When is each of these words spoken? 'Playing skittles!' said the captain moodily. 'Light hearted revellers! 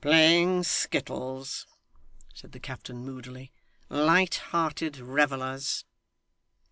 'Playing 0.00 0.64
skittles!' 0.64 1.64
said 2.34 2.50
the 2.50 2.58
captain 2.58 3.04
moodily. 3.04 3.52
'Light 3.88 4.34
hearted 4.50 4.96
revellers! 4.98 5.84